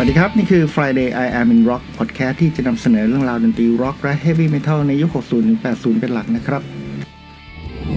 [0.00, 6.00] วัสดีครับ นี่คือ Friday I Am in Rock Podcast ที่จะนำเสนอเรื่องราวดนตรีร็อกและ Heavy Metal ในยุค 60 ถึง 80
[6.00, 6.62] เป็นหลักนะครับ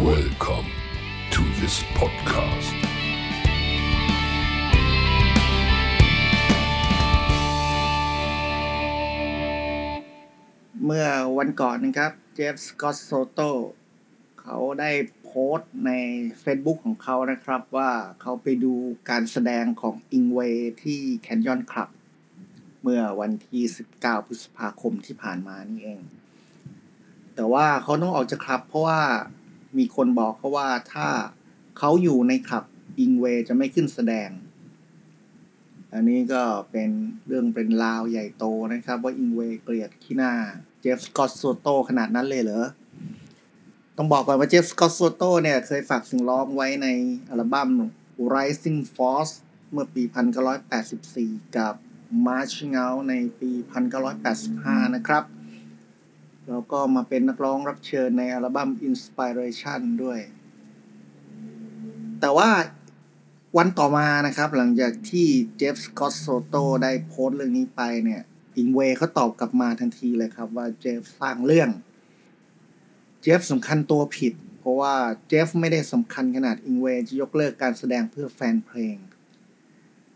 [0.10, 0.68] Welcome
[1.34, 2.74] to this podcast.
[10.86, 11.08] เมื่อ
[11.38, 13.40] วันก่อนนะครับ เจฟสกอตโซโต
[14.42, 14.90] เขาได้
[15.34, 15.92] โพสต์ใน
[16.44, 18.74] Facebook ของเขานะครับว่าเขาไปดู
[19.10, 20.40] การแสดงของอิงเว
[20.84, 21.90] ที่แคนยอนคลับ
[22.82, 23.64] เมื่อวันที่
[23.96, 26.02] 19 พฤษภาคมที่ผ่านมานี่เอง
[27.36, 29.02] แต่ว่าเขาต้องออกจากคลับ เพราะว่า
[29.78, 31.08] มีคนบอกเขาว่าถ้า
[31.78, 32.66] เขาอยู่ในคลับ
[33.00, 34.30] อิงเวจะไม่ขึ้นแสดง
[35.94, 36.90] อันนี้ก็เป็น
[37.28, 40.34] เรื่องเป็นราวใหญ่โตนะครับ ว่าอิงเวเกลียดขี้หน้า
[40.80, 42.66] เจฟสกอตโซโตขนาดนั้นเลยเหรอ
[43.98, 46.88] ต้องบอกก่อนว่าเจฟสกอตโซโตเนี่ยเคยฝากสิ่งร้องไว้ใน
[47.30, 47.70] อัลบั้ม
[48.34, 49.34] Rising Force
[49.72, 50.04] เมื่อปี
[50.80, 51.74] 1984 กับ
[52.26, 53.52] Marching Out ในปี
[54.24, 55.24] 1985 นะครับ
[56.50, 60.20] แล้วก็มาเป็นนักร้องรับเชิญในอัลบั้ม Inspiration ด้วย
[62.20, 62.50] แต่ว่า
[63.58, 68.22] วันต่อมานะครับ หลังจากที่เจฟสกอตโซโตได้โพสต์เรื่องนี้ไปเนี่ย
[68.58, 71.70] อิงเวเขาตอบกลับมาทันทีเลยครับว่าเจฟสร้างเรื่อง
[73.22, 74.94] เจฟสำคัญตัวผิด เพราะว่า
[75.28, 78.98] เจฟไม่ได้สำคัญขนาดอิงเวจะยกเลิกการแสดงเพื่อแฟนเพลง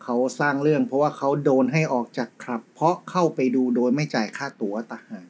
[0.04, 5.28] เขาสร้างเรื่องเพราะว่าเขาโดนให้ออกจากครับ เพราะเข้าไปดูโดยไม่จ่ายค่าตั๋วต่างหาก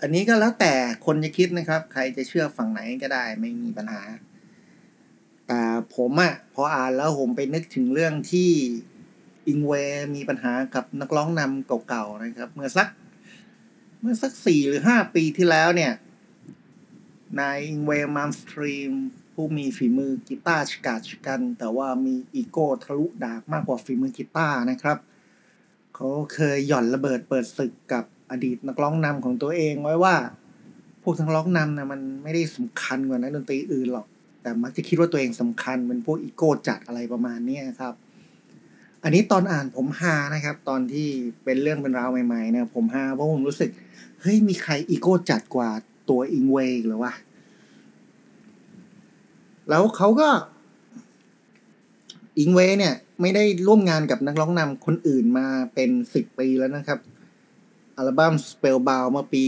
[0.00, 0.74] อันนี้ก็แล้วแต่
[1.06, 4.02] คนจะคิดนะครับ ใครจะเชื่อฝั่งไหนก็ได้ไม่มีปัญหา
[5.46, 5.60] แต่
[5.96, 8.50] ผมอะพออ่านแล้วผมไปนึกถึงเรื่องที่
[9.48, 9.72] อิงเว
[10.14, 12.88] มีปัญหากับนักร้องนำเก่าๆนะครับ เมื่อสัก
[14.00, 15.92] เมื่อสักสี่หรือห้าปีที่แล้วเนี่ย
[17.40, 18.92] นาย Yngwie Malmsteen
[19.32, 24.98] ผู้มีฝีมือกีตาร์ฉกาจกัน แต่ว่ามีอีโก้ทะลุดากมากกว่าฝีมือกีตาร์นะครับ
[25.94, 30.16] เขาเคยหย่อนระเบิดเปิดศึกกับอดีตนักร้องนำของตัวเองไว้ว่า
[31.02, 34.06] พวกนักร้องนำนะมันไม่ได้สำคัญกว่านักดนตรีอื่นหรอก
[34.42, 37.94] แต่มักจะคิดว่าตัวเองสำคัญเป็นพวกอีโก้จัดอะไรประมาณนี้ครับ
[39.02, 41.08] อันนี้ตอนอ่านผมฮานะครับ ตอนที่
[41.44, 43.70] เป็นเรื่องเป็นราวใหม่ๆเนี่ยผมฮาเพราะผมรู้สึก
[44.20, 45.70] เฮ้ยมีใครอีโก้จัดกว่า
[46.10, 47.12] ตัวอิงเวย์หรือวะ
[49.68, 50.28] แล้วเขาก็
[52.38, 57.00] อิงเวเนี่ย ไม่ได้ร่วมงานกับนักร้องนำคนอื่นมาเป็นสิบปีแล้วนะครับ
[57.96, 59.44] อัลบั้ม Spellbound เมื่อปี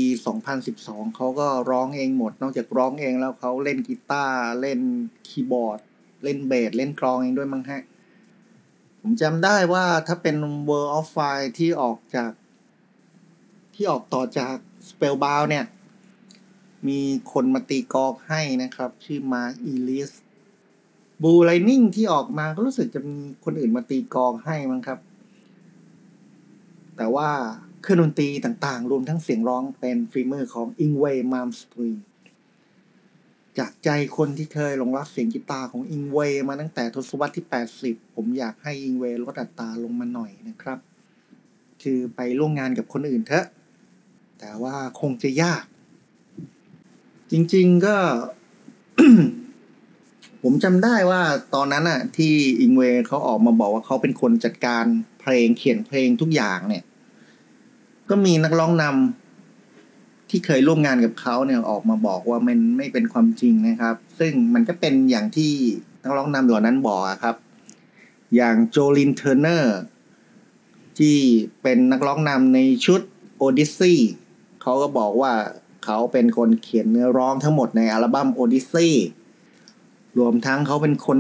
[0.57, 4.81] 2012 เขาก็ร้องเองหมด นอกจากร้องเองแล้วเขาเล่นกีตาร์เล่น
[5.29, 5.79] คีย์บอร์ด
[6.25, 7.83] เล่นเบสเล่นกลองเองด้วยมั้งฮะ
[9.01, 10.37] ผมจำได้ว่าถ้าเป็น
[10.69, 12.31] World on Fire ที่ออกจาก
[13.75, 14.57] ที่ออกต่อจาก
[14.89, 15.65] Spellbound เนี่ย
[16.89, 17.01] มี
[17.33, 20.11] คนมาตีกลองให้นะครับ ชื่อ Mark Ellis
[21.23, 24.99] Blue Lightning ที่ออกมาก็รู้สึกจะมีคนอื่นมาตีกลองให้มั้งครับ
[26.97, 27.31] แต่ว่า
[27.83, 31.91] เครื่องดนตรีต่างๆ รวมทั้งเสียงร้องเป็นฝีมือของ Yngwie Malmsteen
[33.59, 37.47] จากใจคนที่เคยหลงรักเสียงกีตาร์ของอิงเวย์มาตั้งแต่ทศวรรษที่
[37.81, 40.79] 80 ผมอยากให้อิงเวย์ลดอัตราลงมาหน่อยนะครับ
[41.83, 43.47] คือไปร่วมงานกับคนอื่นเถอะ
[44.39, 45.65] แต่ว่าคงจะยาก
[47.37, 47.97] จริง ๆก็
[50.43, 51.23] ผมจำได้ว่า
[51.55, 54.85] ตอนนั้นอะที่อิงเวย์เขาออกมาบอกว่าเขาเป็นคนจัดการ
[55.21, 56.85] เพลงเขียนเพลงทุกอย่างเนี่ย
[58.11, 58.85] ก็มีนักร้องน
[59.57, 65.53] นำที่เคยร่วมงานกับเขาเนี่ยออกมาบอกว่ามันไม่เป็นความจริงนะครับ ซึ่งมันก็เป็นอย่างที่
[66.03, 67.37] นักร้องนำเหล่านั้นบอกอะครับ
[68.37, 69.79] อย่าง Joe Lynn Turner
[70.99, 71.17] ที่
[71.63, 73.01] เป็นนักร้องนำในชุด
[73.43, 73.97] Odyssey
[74.63, 75.33] เขาก็บอกว่า
[75.85, 78.93] เขาเป็นคนเขียนเนื้อร้องทั้งหมดในอัลบั้ม Odyssey
[80.19, 81.19] รวมทั้งเขาเป็นคน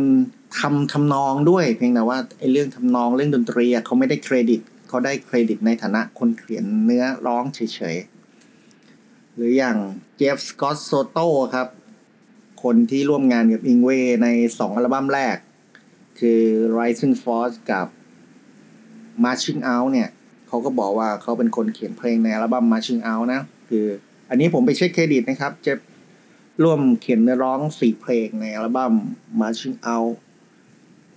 [0.59, 7.61] ทำทำนองด้วย เพียงแต่ว่าไอ้เรื่องทำนองเรื่องดนตรีเขาไม่ได้เครดิตเขาได้เครดิตในฐานะคนเขียนเนื้อร้องเฉ
[7.95, 9.77] ยๆ หรืออย่าง
[10.17, 11.19] Jeff Scott Soto
[11.55, 11.69] ครับ
[12.63, 13.91] คนที่ร่วมงานกับ Yngwie
[14.23, 14.29] ใน
[14.59, 15.37] สองอัลบั้มแรก
[16.19, 16.41] คือ
[16.79, 17.87] Rising Force กับ
[19.25, 20.09] Marching Out เนี่ย
[20.49, 23.87] เขาก็บอกว่าเขาเป็นคนเขียนเพลงในอัลบั้ม Marching Out นะ คือ
[24.29, 25.79] อันนี้ผมไปเช็คเครดิตนะครับ Jeff
[26.63, 28.95] ร่วมเขียนเนื้อร้องสี่เพลงในอัลบั้ม
[29.41, 30.15] Marching Out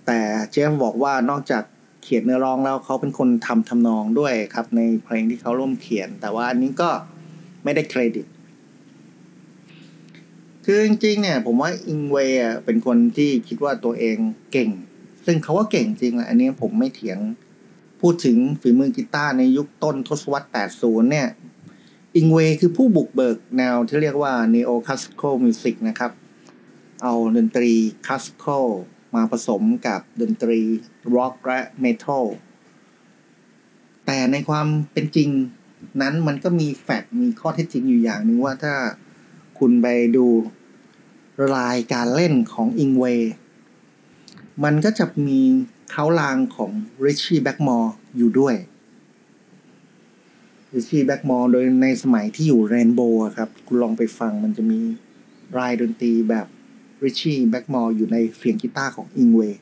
[0.06, 0.20] แต่
[0.50, 1.62] เจฟบอกว่านอกจาก
[2.02, 6.90] เขียนเนื้อร้องแล้วเขาเป็นคนทำทำนองด้วยครับ ในเพลงที่เขาร่วมเขียน แต่ว่าอันนี้ก็
[7.64, 8.26] ไม่ได้เครดิต
[10.64, 14.16] คือจริงๆเนี่ย ผมว่าอิงเวย์เป็นคนที่คิดว่าตัวเอง
[14.52, 14.70] เก่ง
[15.26, 17.18] ซึ่งเขาว่าเก่งจริงแหละอันนี้ผมไม่เถียง
[18.00, 21.28] พูดถึงฝีมือกีตาร์ในยุคต้นทศวรรษ 80 เนี่ย
[22.16, 26.12] อิงเวย์คือผู้บุกเบิกแนวที่เรียกว่า neo classical music นะครับ
[27.02, 27.72] เอาดนตรี
[28.06, 28.66] classical
[29.14, 30.60] มาผสมกับดนตรี
[31.14, 32.24] ร็อกและเมทัล
[34.06, 35.30] แต่ในความเป็นจริง
[36.02, 38.74] นั้นมันก็มี fact มีข้อเท็จจริงอยู่อย่างหนึ่งว่าถ้า
[39.58, 40.26] คุณไปดู
[41.56, 43.32] รายการเล่นของอิงเวย์
[44.64, 45.40] มันก็จะมี
[45.90, 46.70] เค้าลางของ
[47.04, 48.54] ริตชี่แบล็กมอร์อยู่ด้วย
[50.74, 54.80] ริตชี่แบล็กมอร์โดยในสมัยที่อยู่เรนโบว์ครับคุณลองไปฟังมันจะมี
[55.58, 56.46] ลายดนตรีแบบ
[57.04, 59.60] ริตชี่แบล็กมอร์อยู่ในเสียงกีตาร์ของอิงเวย์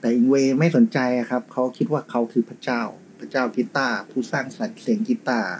[0.00, 0.98] แต่อิงเวย์ไม่สนใจ
[1.30, 2.82] ครับ เขาคิดว่าเขาคือพระเจ้า
[3.20, 5.50] พระเจ้ากีตาร์ผู้สร้างสรรค์เสียงกีตาร์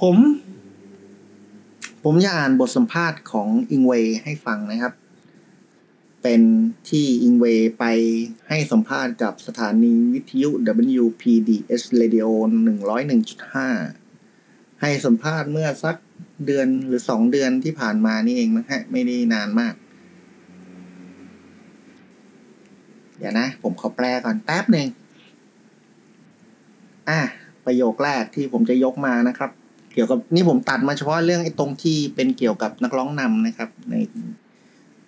[0.00, 0.16] ผม
[2.04, 4.94] ผมจะอ่านบทสัมภาษณ์ของอิงเวย์ให้ฟังนะครับ
[6.22, 6.42] เป็น
[6.88, 7.44] ที่อิงเวย์
[7.78, 7.84] ไป
[8.48, 10.50] ให้สัมภาษณ์กับสถานีวิทยุ
[11.00, 12.28] WPDS Radio
[13.14, 15.96] 101.5 ให้สัมภาษณ์เมื่อสัก
[16.46, 19.74] เดือนหรือสองเดือนที่ผ่านมานี่เองนะฮะ ไม่ได้นานมาก
[23.18, 24.88] เดี๋ยวนะ ผมขอแปลก่อนแป๊บหนึ่ง
[27.08, 27.20] อะ
[27.66, 29.50] ประโยคแรกที่ผมจะยกมานะครับ
[29.94, 33.94] เกี่ยวกับนี่ผมตัดมาเฉพาะเรื่องไอ้ตรงที่เป็นเกี่ยวกับนักร้องนำนะครับ ใน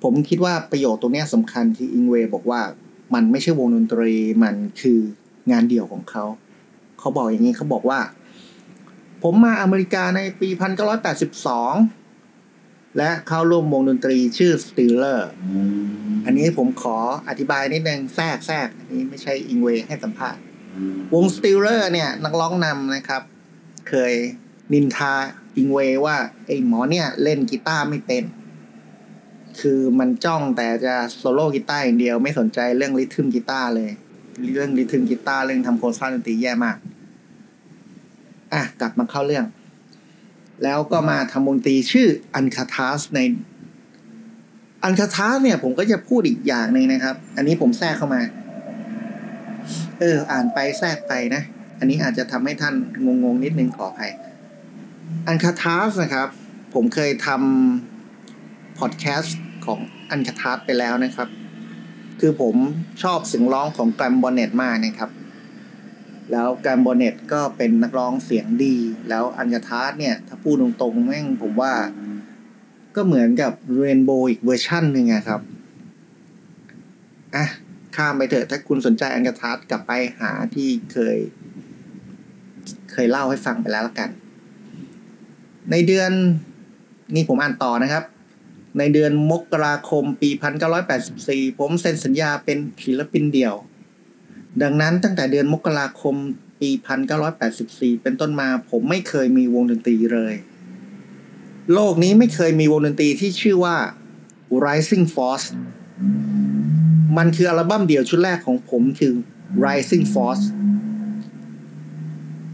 [0.03, 2.61] ผมคิดว่าประโยคตรงนี้สำคัญที่อิงเวย์บอกว่า
[3.15, 4.13] มันไม่ใช่วงดนตรี
[4.43, 5.01] มันคือ
[5.51, 6.25] งานเดี่ยวของเขา
[6.99, 8.01] เขาบอกอย่างนี้เขาบอกว่า
[9.23, 10.49] ผมมาอเมริกาในปี
[12.13, 15.21] 1982 และเข้าร่วมวงดนตรีชื่อ Stiller
[16.27, 16.97] อันนี้ผมขอ
[17.29, 20.41] อธิบายนิดนึงแทรกแทรกอันนี้ไม่ใช่อิงเวย์ให้สัมภาษณ์
[21.15, 23.23] วง Stiller เนี่ย นักร้องนำนะครับ
[23.89, 24.13] เคย
[24.73, 25.13] นินทา
[25.57, 26.17] อิงเวย์ว่า
[26.47, 28.25] ไอ้หมอเนี่ยเล่นกีตาร์ไม่เป็น
[29.61, 33.91] คือมันจ้องแต่จะโซโล่กีตาร์อย่างเดียว ไม่สนใจเรื่องริทึมกีตาร์เลย
[34.53, 36.77] เรื่องริทึมกีตาร์เรื่องทำโครงสร้างดนตรีแย่มาก
[38.53, 39.47] อะ กลับมาเข้าเรื่อง
[40.63, 43.21] แล้วก็มาทำวงตีชื่ออันคาทาสใน
[44.85, 48.23] อันคาทาสเนี่ย ผมก็จะพูดอีกอย่างหนึ่งนะครับ อันนี้ผมแทรกเข้ามา
[49.99, 51.43] เออ อ่านไปแทรกไปนะ
[51.79, 52.75] อันนี้อาจจะทำให้ท่าน
[53.25, 54.13] งงๆนิดนึงขออภัย
[55.27, 56.29] อัลคาทราซนะครับ
[56.75, 59.81] ผมเคยทำพอดแคสต์ ของ
[60.11, 61.29] อัลคาทราซไปแล้วนะครับ
[62.21, 62.57] คือผม
[63.03, 65.11] ชอบเสียงร้องของแกรมบอนเน็ตมากนะครับ
[66.33, 68.77] แล้วแกรมบอนเน็ตก็เป็นนักร้องเสียงดี
[69.09, 71.73] แล้วอัลคาทราซเนี่ยถ้าพูดตรงๆแม่งผมว่า
[72.97, 75.41] ก็เหมือนกับเรนโบว์อีกเวอร์ชันหนึ่งอะครับ
[77.35, 77.47] อะ
[77.97, 81.19] ข้ามไปเถอะถ้าคุณสนใจอัลคาทราซกลับไปหาที่เคย
[82.93, 84.11] เคยเล่าให้ฟังไปแล้วละกัน
[85.71, 86.11] ในเดือน
[87.15, 88.05] นี่ผมอ่านต่อนะครับ
[88.79, 90.31] ในเดือนมกราคมปี
[90.95, 93.55] 1984 ผมเซ็นสัญญาเป็นศิลปินเดี่ยว
[94.63, 96.15] ดังนั้นตั้งแต่เดือนมกราคม
[96.61, 96.71] ปี
[97.37, 100.35] 1984 เป็นต้นมาผมไม่เคยมีวงดนตรีเลย
[101.73, 103.77] โลกนี้ไม่เคยมีวงดนตรีที่ชื่อว่า
[104.65, 105.47] Rising Force
[107.17, 109.13] มันคืออัลบั้มเดี่ยวชุดแรกของผมคือ
[109.65, 110.45] Rising Force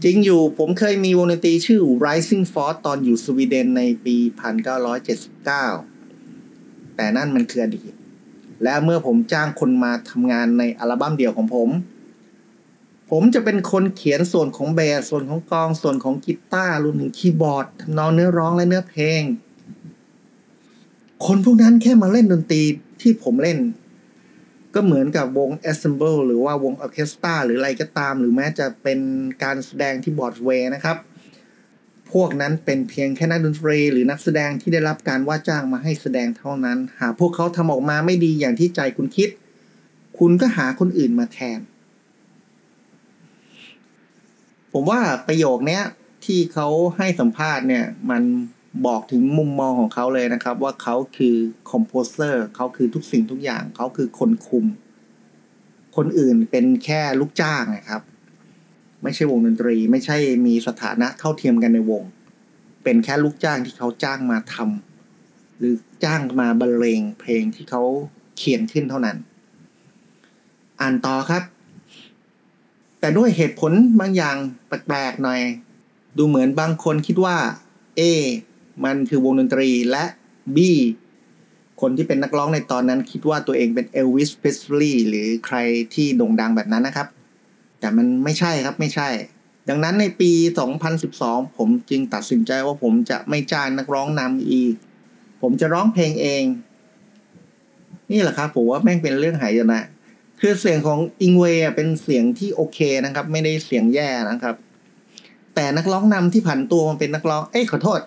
[0.03, 5.88] จริงอยู่ผมเคยมีวงดนตรีชื่อ Rising Force ตอนอยู่สวีเดนในปี 1979
[6.99, 7.93] แต่นั่นมันคืออดีต
[8.63, 11.69] และเมื่อผมจ้างคนมาทำงานในอัลบั้มเดี่ยวของผม
[13.11, 19.21] ผมจะเป็นคนเขียนส่วนของเบสส่วนของกองส่วนของกีตาร์รวมถึงคีย์บอร์ดทำนองเนื้อร้องและเนื้อเพลง
[21.25, 22.63] คนพวกนั้นแค่มาเล่นดนตรี
[23.01, 23.59] ที่ผมเล่น
[24.73, 28.99] ก็เหมือนกับวง Assemble หรือว่าวงออเคสตราหรืออะไรก็ตาม หรือแม้จะเป็น
[29.43, 30.97] การแสดงที่บอร์ดเวย์นะครับ
[32.13, 39.29] พวกนั้นเป็นเพียงแค่นักดนตรีหรือนักแสดงที่ได้รับการว่าจ้างมาให้แสดงเท่านั้น หากพวกเขาทำออกมาไม่ดีอย่างที่ใจคุณคิด
[40.19, 41.59] คุณก็หาคนอื่นมาแทน
[44.73, 45.81] ผมว่าประโยคนี้
[46.25, 48.23] ที่เขาให้สัมภาษณ์เนี่ย มัน
[48.87, 51.35] บอกถึงมุมมองของเขาเลยนะครับ ว่าเขาคือ
[51.71, 54.65] คอมโพเซอร์เขาคือทุกสิ่งทุกอย่าง เขาคือคนคุม
[55.95, 58.01] คนอื่นเป็นแค่ลูกจ้างนะครับ
[59.03, 62.03] ไม่ใช่วงดนตรี ไม่ใช่มีสถานะเท่าเทียมกันในวง
[62.83, 67.83] เป็นแค่ลูกจ้างที่เขาจ้างมาทำหรือจ้างมาบรรเลงเพลงที่เขา
[68.37, 69.17] เขียนขึ้นเท่านั้น
[70.81, 71.43] อ่านต่อครับ
[72.99, 74.37] แต่ด้วยเหตุผลบางอย่าง
[74.67, 75.41] แปลกๆหน่อย
[76.17, 77.37] ดูเหมือนบางคนคิดว่า
[77.99, 78.01] A
[78.85, 80.03] มันคือวงดนตรีและ
[80.55, 80.57] B
[81.81, 85.57] คนที่เป็นนักร้องในตอนนั้นคิดว่าตัวเองเป็นเอลวิสเพสลีย์หรือใคร
[85.93, 87.07] ที่โด่งดังแบบนั้นนะครับ
[87.79, 89.09] แต่มันไม่ใช่ครับไม่ใช่
[89.69, 90.31] ดังนั้นในปี
[90.93, 94.73] 2012 ผมจึงตัดสินใจว่าผมจะไม่จ้างนักร้องนำอีก
[95.41, 96.43] ผมจะร้องเพลงเอง
[98.11, 99.81] นี่แหละครับผมว่าแม่งเป็นเรื่องหายนะ
[100.39, 104.55] คือเสียงของอิงเวย์เป็นเสียงที่โอเคนะครับ ไม่ได้เสียงแย่นะครับ
[105.55, 107.99] แต่นักร้องนำที่ผันตัวมาเป็นนักร้อง เอ้ยขอโทษ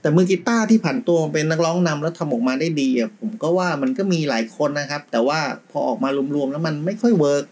[0.00, 5.38] แต่มือกีตาร์ที่ผันตัวมาเป็นนักร้องนำแล้วทำออกมาได้ดีอะผมก็ว่ามันก็มีหลายคนนะครับ แต่ว่า
[5.70, 7.44] พอออกมารวมๆแล้วมันไม่ค่อย work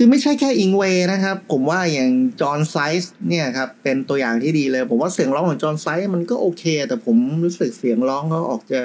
[0.00, 8.80] คือไม่ใช่แค่อิงเวย์นะครับ ผมว่าอย่างจอห์นไซคส์เนี่ยครับเป็นตัวอย่างที่ดีเลย ผมว่าเสียงร้องของจอห์นไซคส์มันก็โอเค แต่ผมรู้สึกเสียงร้องเขาออกจะ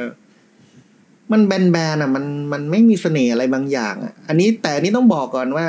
[1.32, 5.68] มันแบนๆอะมันมันไม่มีเสน่ห์อะไรบางอย่างอะอันนี้แต่นี้ต้องบอกก่อนว่า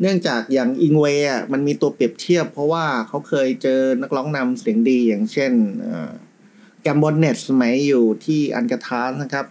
[0.00, 5.52] เนื่องจากอย่างอิงเวย์อะมันมีตัวเปรียบเทียบ เพราะว่าเขาเคยเจอนักร้องนำเสียงดีอย่างเช่น
[6.82, 9.46] แกรมบอนเน็ตสมัยอยู่ที่อัลคาทราซนะครับ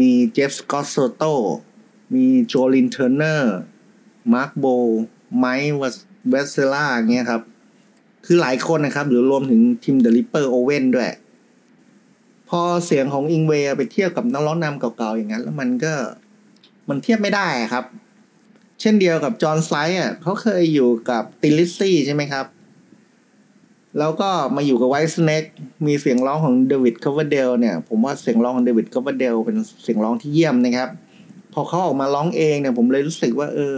[0.00, 1.22] มีเจฟสกอตโซโต
[2.14, 3.58] มีโจลินเทอร์เนอร์
[4.32, 4.66] มาร์คโบลส์
[5.38, 7.42] ไมค์เวสเซร่าเงี้ยครับ
[8.26, 11.08] คือหลายคนนะครับ หรือรวมถึงทิมเดอะริปเปอร์โอเว่นด้วย
[12.48, 15.94] พอเสียงของอิงเวย์ไปเทียบกับนักร้องนำเก่าๆ อย่างนั้น แล้วมันก็
[16.88, 17.84] มันเทียบไม่ได้ครับ
[18.80, 22.46] เช่นเดียวกับจอห์นไซคส์อะเขาเคยอยู่กับธินลิซซี่ใช่ไหมครับ
[23.98, 25.44] แล้วก็มาอยู่กับไวท์สเน็ก
[25.86, 30.88] มีเสียงร้องของเดวิดคัฟเวอร์เดลเนี่ย ผมว่าเสียงร้องของเดวิดคัฟเวอร์เดลเป็นเสียงร้องที่เยี่ยมนะครับ
[31.52, 33.76] พอเขาออกมาร้องเองเนี่ย ผมเลยรู้สึกว่าเออ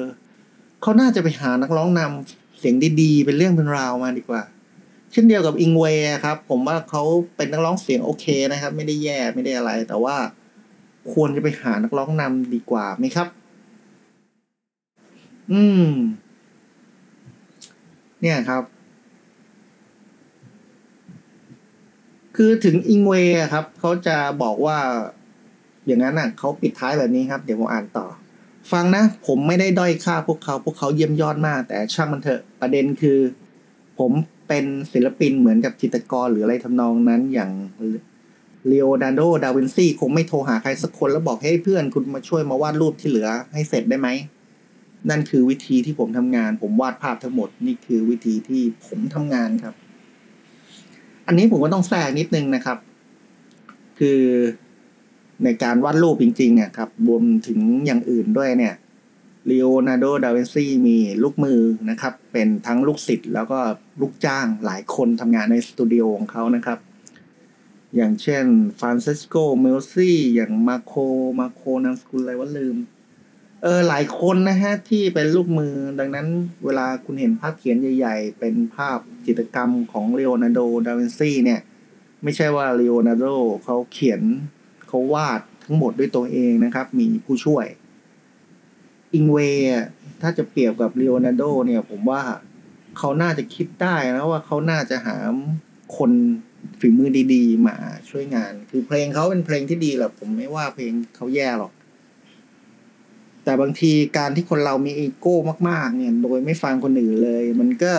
[0.86, 4.42] เขาน่าจะไปหานักร้องนำเสียงดีๆ เป็นเรื่องเป็นราวมาดีกว่า
[5.12, 7.02] เช่นเดียวกับอิงเวย์ครับ ผมว่าเขา
[7.36, 10.16] เป็นนักร้องเสียงโอเคนะครับ ไม่ได้แย่ไม่ได้อะไร แต่ว่า
[11.12, 13.28] ควรจะไปหานักร้องนำดีกว่าไหมครับ
[15.52, 15.88] อืม
[18.20, 18.62] เนี่ยครับ
[22.36, 24.78] คือถึงอิงเวย์ครับ เขาจะบอกว่า
[25.86, 28.06] อย่างนั้นอะเขาปิดท้ายแบบนี้ครับ เดี๋ยวผมอ่านต่อ
[28.72, 33.18] ฟังนะ ผมไม่ได้ด้อยค่าพวกเขา พวกเขาเยี่ยมยอดมาก แต่ช่างมันเถอะประเด็นคือ
[33.98, 34.12] ผม
[34.48, 37.52] เป็นศิลปินเหมือนกับจิตรกรหรืออะไรทำนองนั้นอย่าง
[38.66, 44.08] เลโอนาร์โด ดาวินซีคงไม่โทรหาใครสักคนแล้วบอกให้เพื่อนคุณมาช่วยมาวาดรูปที่เหลือให้เสร็จได้ไหม
[45.10, 49.74] นั่นคือวิธีที่ผมทำงาน ผมวาดภาพทั้งหมด นี่คือวิธีที่ผมทำงานครับ
[51.26, 52.78] อันนี้ผมก็ต้องแทรกนิดนึงนะครับ
[53.98, 54.20] คือ
[55.44, 58.74] ในการวาดรูปจริงๆเนี่ยครับรวมถึงอย่างอื่นด้วยเนี่ย
[59.48, 61.60] ลีโอนาร์โด ดาวินซีมีลูกมือ
[61.90, 63.60] นะครับ เป็นทั้งลูกศิษย์แล้วก็
[64.00, 66.78] ลูกจ้างหลายคนทำงานในสตูดิโอของเขานะครับ
[67.96, 68.44] อย่างเช่น
[68.80, 70.94] ฟรานซิสโกเมลซี่อย่างมาโค
[71.38, 72.76] มาโคนามสกุลอะไรวะลืม
[73.62, 76.26] เออหลายคนนะฮะ ที่เป็นลูกมือดังนั้น
[76.64, 81.60] เวลาคุณเห็นภาพเขียนใหญ่ ๆ เป็นภาพจิตรกรรมของเลโอนาร์โด ดาวินซีเนี่ย
[82.22, 83.24] ไม่ใช่ว่าเลโอนาร์โด
[83.64, 84.20] เขาเขียน
[84.94, 87.66] เขาวาดทั้งหมดด้วยตัวเองนะครับ มีผู้ช่วย
[89.14, 89.38] อิงเว
[90.22, 92.22] ถ้าจะเปรียบกับเลโอนาร์โดเนี่ย ผมว่า
[92.98, 95.16] เขาน่าจะคิดได้นะว่าเขาน่าจะหา
[95.96, 96.10] คน
[96.80, 97.76] ฝีมือดีๆ มา
[98.10, 101.72] ช่วยงาน คือเพลงเขาเป็นเพลงที่ดีแหละผมไม่ว่าเพลงเขาแย่หรอก
[103.44, 105.36] แต่บางทีการที่คนเรามีอีโก้
[105.68, 107.92] มาก ๆ เนี่ย โดยไม่ฟังคนอื่นเลย มันก็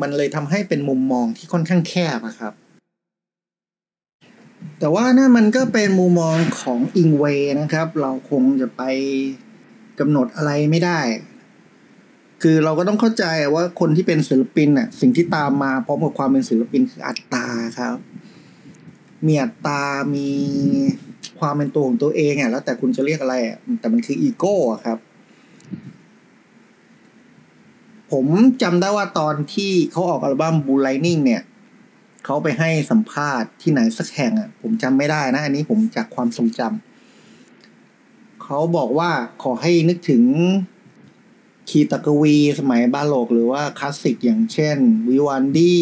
[0.00, 2.54] มันเลยทำให้เป็นมุมมองที่ค่อนข้างแคบอะครับ
[4.82, 8.82] แต่ว่านั่นมันก็เป็นมุมมองของอิงเวยนะครับ เราคงจะไป
[10.00, 11.00] กำหนดอะไรไม่ได้
[12.42, 13.24] คือเราก็ต้องเข้าใจ
[13.54, 17.46] ว่าคนที่เป็นศิลปินน่ะ สิ่งที่ตามมาพร้อมกับความเป็นศิลปินคืออัตตา
[17.78, 17.96] ครับ
[19.26, 19.82] มีอัตตา
[20.14, 20.28] มี
[21.40, 24.98] ความเป็นตัวของตัวเองอะแล้วแต่คุณจะเรียกอะไรอะแต่มันคืออีโก้ครับ
[28.10, 28.26] ผม
[28.62, 31.42] จำได้ว่าตอนที่เขาออกอัลบั้มบูไลนิ่งเนี่ย
[32.24, 39.10] เขาไปให้สัมภาษณ์ที่ไหนสักแห่งอะ ผมจำไม่ได้นะ อันนี้ผมจากความทรงจำเขาบอกว่า
[39.42, 40.24] ขอให้นึกถึง
[41.68, 44.76] คีตกวีสมัยบาโลกหรือว่าคลาสสิกอย่างเช่น
[45.08, 45.74] วิวันดี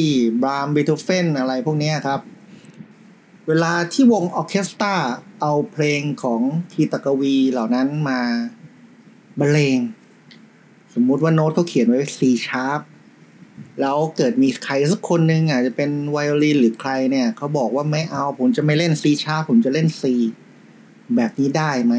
[0.42, 2.20] บรามเบโธเฟนอะไรพวกนี้ครับ
[3.48, 4.94] เวลาที่วงออเคสตรา
[5.40, 6.40] เอาเพลงของ
[6.72, 8.20] คีตกวีเหล่านั้นมา
[9.38, 9.78] บรรเลง
[10.94, 12.80] สมมุติว่าโน้ตเขาเขียนไว้ C sharp
[13.80, 20.02] แล้วเกิดมีใครสักคนหนึ่งอาจจะเป็นไวโอลินหรือใครเนี่ยเขาบอกว่าไม่เอาผมจะไม่เล่น C sharp ผมจะเล่น C
[21.16, 21.94] แบบนี้ได้ไหม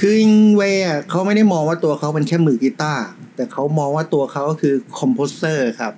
[0.00, 3.04] คืออิงเวย์เขาไม่ได้มองว่าตัวเขาเป็นแค่มือกีตาร์
[3.36, 5.94] แต่เขามองว่าตัวเขาก็คือคอมโพเซอร์ครับ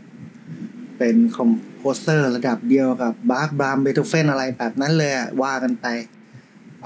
[0.99, 5.13] เป็นคอมcomposer ระดับเดียวกับบาคบราห์มส์เบโธเฟนอะไรแบบนั้นเลย
[5.43, 5.87] ว่ากันไป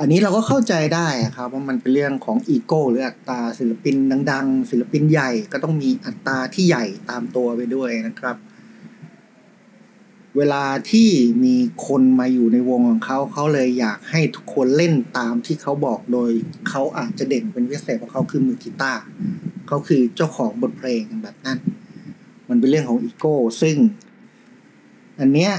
[0.00, 3.96] อันนี้เราก็เข้าใจได้ครับว่ามันเป็นเรื่องของอีโก้หรืออัตตาศิลปิน
[4.32, 8.36] ดัง ๆ ศิลปินใหญ่ก็ต้องมีอัตตาที่ใหญ่ตามตัวไปด้วยนะครับ
[10.36, 11.08] เวลาที่
[11.44, 11.56] มี
[11.86, 16.30] คนมาอยู่ในวงของเขาเขาเลยอยากให้ทุกคนเล่นตามที่เขาบอกโดย
[16.68, 19.02] เขาอาจจะเด่นเป็นพิเศษเพราะเขาคือมือกีตาร์
[19.66, 21.58] เขาคือเจ้าของบทเพลงแบบนั้น
[22.48, 23.76] มันเป็นเรื่องของอีโก้ซึ่ง
[25.20, 25.52] อันเนี้ย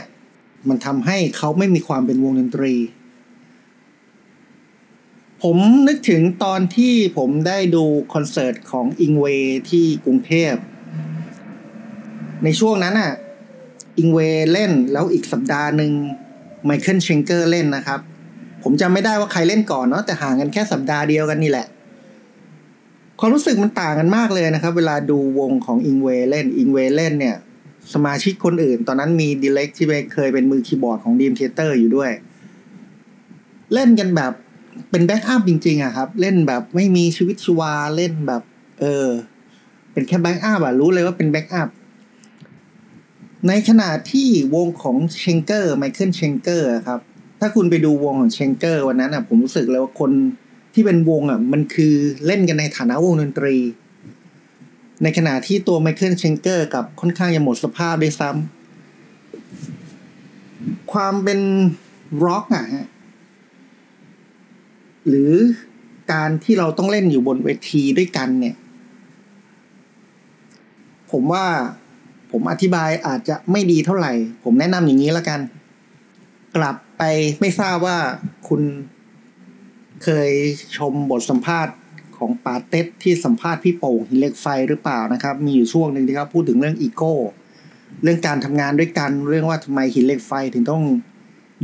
[0.70, 2.74] มันทำให้เขาไม่มีความเป็นวงดนตรี
[5.48, 5.58] ผม
[5.88, 7.84] นึกถึงตอนที่ผมได้ดู
[8.14, 9.25] คอนเสิร์ตของอิงเวย์
[9.70, 10.54] ที่กรุงเทพ
[12.44, 13.12] ในช่วงนั้นอะ
[14.00, 14.20] อิงเวย์
[14.52, 15.92] เล่นแล้วอีกสัปดาห์หนึ่ง
[16.66, 18.00] ไมเคิลเชงเกอร์เล่นนะครับ
[18.64, 21.68] ผมจำไม่ได้ว่าใครเล่นก่อนเนาะแต่ห่างกันแค่สัปดาห์เดียวกันนี่แหละ
[23.18, 27.36] คความรู้สึกมันต่างกันมากเลยนะครับ เวลาดูวงของอิงเวย์เล่นอิงเวย์เล่นเนี่ย
[27.94, 32.12] สมาชิกคนอื่น ตอนนั้นมีดีเร็กที่เคยเป็นมือคีย์บอร์ดของดรีมเธียเตอร์อยู่ด้วย
[33.74, 34.34] เล่นกันแบบ
[34.89, 38.44] เป็น backup จริงๆอะครับ เล่นแบบไม่มีชีวิตชีวาเล่นแบบ
[38.80, 39.08] เออ
[39.92, 41.70] เป็นแค่ backup อะรู้เลยว่าเป็น backup
[43.48, 47.00] ในขณะที่วงของเชงเกอร์ไมเคิลเชงเกอร์ครับ
[47.39, 50.12] ถ้าคุณไปดูวงของเชงเกอร์วันนั้นอะผมรู้สึกเลยว่าคน
[50.74, 51.94] ที่เป็นวงอะมันคือ
[52.25, 53.56] เล่นกันในฐานะวงดนตรี
[55.03, 61.39] ในขณะที่ตัวไมเคิลเชงเกอร์กลับค่อนข้างจะหมดสภาพด้วยซ้ำความเป็น
[62.25, 62.88] ร็อกอะฮะ
[65.08, 65.32] หรือ
[66.14, 68.56] การที่เราต้องเล่นอยู่บนเวทีด้วยกันเนี่ย
[71.12, 71.46] ผมว่า
[72.32, 75.40] ผมอธิบายอาจจะไม่ดีเท่าไหร่ ผมแนะนำอย่างนี้แล้วกัน
[76.56, 77.04] กลับไป
[77.42, 77.98] ไม่ทราบว่า
[78.48, 78.62] คุณ
[80.04, 80.32] เคย
[80.78, 81.76] ชมบทสัมภาษณ์
[82.18, 87.14] ของปาเต็ดที่สัมภาษณ์พี่โป่งหินเล็กไฟหรือเปล่านะครับ มีอยู่ช่วงหนึ่งที่เขาพูดถึงเรื่องอีโก้
[88.04, 90.84] เรื่องการทำงานด้วยกัน เรื่องว่าทำไมหินเหล็กไฟถึงต้อง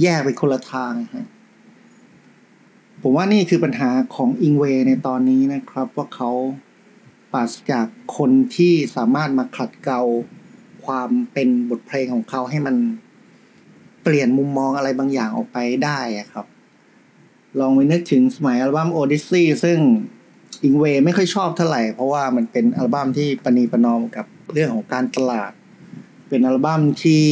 [0.01, 1.27] แยกไปคนละทางฮะ
[3.03, 6.31] ผมว่านี่คือปัญหาของอิงเวในตอนนี้นะครับ ว่าเขา
[7.33, 7.87] ปราศจาก
[8.17, 10.01] คนที่สามารถมาขัดเกลา
[10.85, 12.75] ความเป็นบทเพลงของเขาให้มัน
[14.03, 16.45] เปลี่ยนมุมมองอะไรบางอย่างออกไปได้อะครับ
[17.59, 19.79] ลองไปนึกถึงสมัยอัลบั้ม Odyssey ซึ่ง
[20.63, 25.51] อิงเวย์ไม่ค่อยชอบเท่าไหร่ เพราะว่ามันเป็นอัลบั้มที่ประนีประนอมกับเรื่องของการตลาด
[26.29, 27.23] เป็นอัลบั้มที่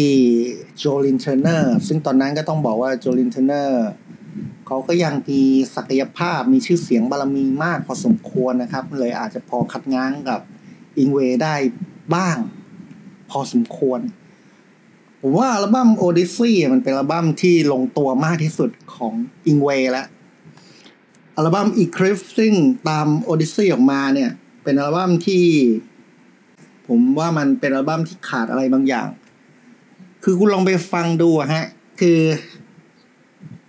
[0.78, 3.88] โจลินเทอร์เนอร์ซึ่งตอนนั้นก็ต้องบอกว่าโจลินเทอร์เนอร์
[4.68, 5.42] เขาก็ยังมี
[5.76, 10.42] ศักยภาพมีชื่อเสียงบารมีมากพอสมควรนะครับ เลยอาจจะพอคัดง้างกับ
[10.98, 11.56] อิงเวได้
[12.16, 12.38] บ้าง
[13.30, 14.00] พอสมควร
[15.22, 19.14] ผมว่าอัลบั้ม Odyssey มันเป็นอัลบั้มที่ลงตัวมากที่สุดของ
[19.48, 20.08] อิงเวแล้ว
[21.36, 22.54] อัลบั้ม Eclipse ซึ่ง
[22.90, 24.32] ตาม Odyssey ออกมาเนี่ย
[24.64, 25.46] เป็นอัลบั้มที่
[26.88, 29.08] ผมว่ามันเป็นอัลบั้มที่ขาดอะไรบางอย่าง
[30.24, 31.68] คือคุณลองไปฟังดูฮะ
[32.00, 32.20] คือ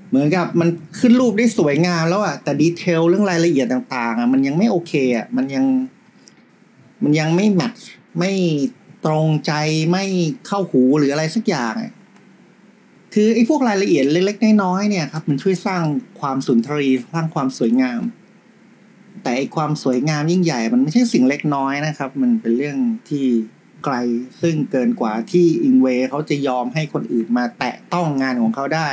[0.09, 0.68] เหมือนกับมัน
[0.99, 5.64] ขึ้นรูปได้สวยงามแล้วอะแต่ดีเทลเรื่องรายละเอียดต่างๆอะมันยังไม่โอเคอะมันยัง
[7.03, 7.73] มันยังไม่แมท
[8.18, 8.33] ไม่
[9.07, 9.53] ตรงใจ
[9.92, 10.05] ไม่
[10.47, 11.75] เข้าหูหรืออะไรสักอย่าง
[13.14, 15.83] คือไอ้พวกรายละเอียดเล็กๆน้อยๆเนี่ยครับ มันช่วยสร้าง
[16.21, 18.01] ความสุนทรีสร้างความสวยงาม
[19.23, 22.77] แต่ไอ้ความสวยงามยิ่งใหญ่ มันไม่ใช่สิ่งเล็กน้อยนะครับ มันเป็นเรื่อง
[23.09, 23.27] ที่
[23.85, 23.94] ไกล
[24.42, 28.90] ซึ่งเกินกว่าที่อิงเวเขาจะยอมให้คนอื่นมาแตะต้องงานของเขาได้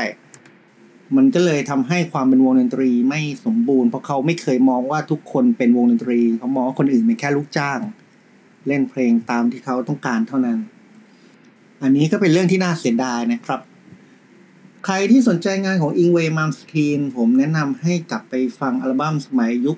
[1.18, 7.80] มันก็เลยทำให้ความเป็นวงดนตรีไม่สมบูรณ์เพราะเขาไม่เคยมองว่าทุกคนเป็นวงดนตรีเขามองว่าคนอื่นเป็นแค่ลูกจ้าง
[8.68, 10.60] เล่นเพลงตามที่เขาต้องการเท่านั้น
[11.82, 13.62] อันนี้ก็เป็นเรื่องที่น่าเสียดายนะครับ
[14.86, 19.78] ใครที่สนใจงานของอิงเวย์มัมสกีนผมแนะนำให้กลับไปฟังอัลบั้มสมัยยุค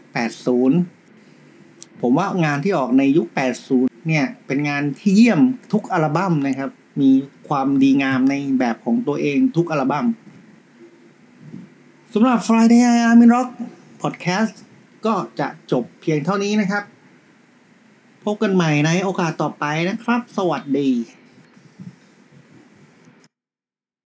[0.79, 3.27] 80 ผมว่างานที่ออกในยุค
[3.67, 5.41] 80 เนี่ย เป็นงานที่เยี่ยม
[5.73, 6.71] ทุกอัลบั้มนะครับ
[7.01, 7.11] มี
[7.47, 10.05] ความดีงามในแบบของตัวเองทุกอัลบั้ม
[12.13, 13.49] สำหรับ Friday I Am in Rock
[14.01, 14.55] Podcast
[15.05, 16.83] ก็จะจบเพียงเท่านี้นะครับ
[18.23, 20.89] พบกันใหม่ในโอกาสต่อไปนะครับ สวัสดี